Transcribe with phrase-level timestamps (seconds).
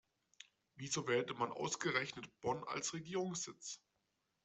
[0.77, 3.83] Wieso wählte man ausgerechnet Bonn als Regierungssitz?